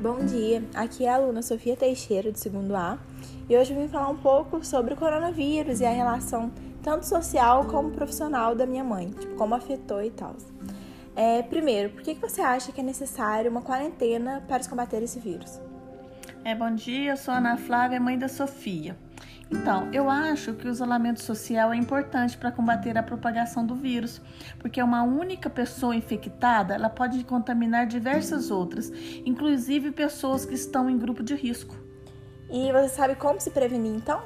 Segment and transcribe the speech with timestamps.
[0.00, 3.00] Bom dia, aqui é a aluna Sofia Teixeira, do segundo A,
[3.48, 6.52] e hoje eu vim falar um pouco sobre o coronavírus e a relação
[6.84, 10.36] tanto social como profissional da minha mãe, tipo, como afetou e tal.
[11.16, 15.60] É, primeiro, por que você acha que é necessário uma quarentena para combater esse vírus?
[16.44, 18.96] É, bom dia, eu sou a Ana Flávia, mãe da Sofia.
[19.50, 24.20] Então, eu acho que o isolamento social é importante para combater a propagação do vírus,
[24.58, 28.92] porque uma única pessoa infectada, ela pode contaminar diversas outras,
[29.24, 31.74] inclusive pessoas que estão em grupo de risco.
[32.50, 34.22] E você sabe como se prevenir então?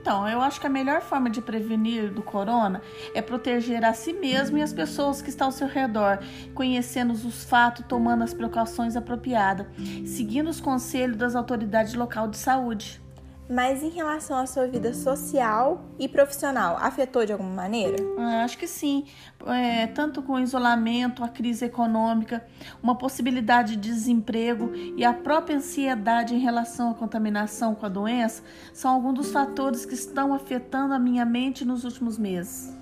[0.00, 2.80] Então, eu acho que a melhor forma de prevenir do corona
[3.14, 6.20] é proteger a si mesmo e as pessoas que estão ao seu redor,
[6.54, 9.66] conhecendo os fatos, tomando as precauções apropriadas,
[10.06, 13.00] seguindo os conselhos das autoridades local de saúde.
[13.48, 17.96] Mas em relação à sua vida social e profissional, afetou de alguma maneira?
[18.18, 19.06] Ah, acho que sim.
[19.46, 22.44] É, tanto com o isolamento, a crise econômica,
[22.82, 28.42] uma possibilidade de desemprego e a própria ansiedade em relação à contaminação com a doença
[28.74, 32.76] são alguns dos fatores que estão afetando a minha mente nos últimos meses.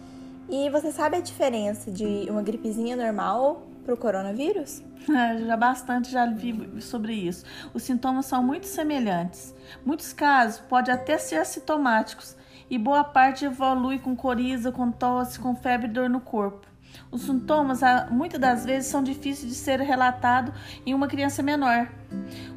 [0.49, 4.83] E você sabe a diferença de uma gripezinha normal para o coronavírus?
[5.09, 7.45] É, já bastante já vi sobre isso.
[7.73, 9.55] Os sintomas são muito semelhantes.
[9.85, 12.37] Muitos casos podem até ser assintomáticos
[12.69, 16.67] e boa parte evolui com coriza, com tosse, com febre e dor no corpo.
[17.09, 20.53] Os sintomas, muitas das vezes, são difíceis de ser relatados
[20.85, 21.89] em uma criança menor.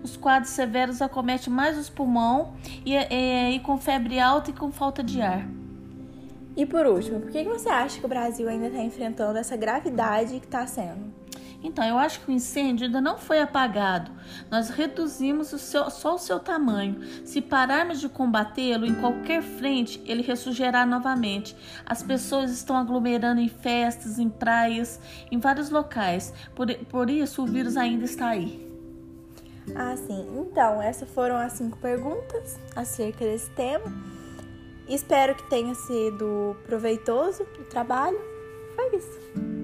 [0.02, 2.48] Os quadros severos acometem mais os pulmões
[2.84, 5.59] e, e, e com febre alta e com falta de ar.
[6.56, 10.40] E por último, por que você acha que o Brasil ainda está enfrentando essa gravidade
[10.40, 11.20] que está sendo?
[11.62, 14.12] Então, eu acho que o incêndio ainda não foi apagado.
[14.50, 17.02] Nós reduzimos o seu, só o seu tamanho.
[17.26, 21.56] Se pararmos de combatê-lo em qualquer frente, ele ressurgirá novamente.
[21.86, 26.34] As pessoas estão aglomerando em festas, em praias, em vários locais.
[26.56, 28.66] Por, por isso, o vírus ainda está aí.
[29.76, 30.28] Ah, sim.
[30.40, 34.19] Então, essas foram as cinco perguntas acerca desse tema.
[34.90, 38.20] Espero que tenha sido proveitoso o trabalho.
[38.76, 39.59] Foi isso.